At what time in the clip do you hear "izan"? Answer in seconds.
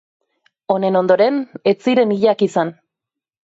2.51-2.77